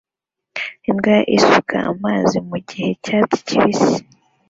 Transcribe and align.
Imbwa 0.89 1.15
isuka 1.37 1.75
amazi 1.91 2.37
mugihe 2.49 2.89
cyatsi 3.03 3.37
kibisi 3.47 3.93